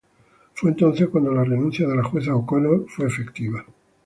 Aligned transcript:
Fue 0.55 0.71
entonces 0.71 1.09
cuando 1.09 1.31
la 1.31 1.43
renuncia 1.43 1.87
de 1.87 1.95
la 1.95 2.03
jueza 2.03 2.33
O'Connor 2.35 2.85
fue 2.89 3.05
efectiva. 3.05 3.63